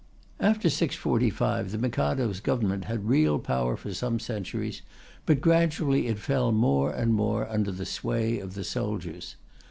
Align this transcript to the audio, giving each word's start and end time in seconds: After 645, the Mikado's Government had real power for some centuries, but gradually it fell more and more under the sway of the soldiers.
After 0.39 0.67
645, 0.67 1.71
the 1.73 1.77
Mikado's 1.77 2.39
Government 2.39 2.85
had 2.85 3.07
real 3.07 3.37
power 3.37 3.77
for 3.77 3.93
some 3.93 4.19
centuries, 4.19 4.81
but 5.27 5.41
gradually 5.41 6.07
it 6.07 6.17
fell 6.17 6.51
more 6.51 6.91
and 6.91 7.13
more 7.13 7.47
under 7.47 7.71
the 7.71 7.85
sway 7.85 8.39
of 8.39 8.55
the 8.55 8.63
soldiers. 8.63 9.35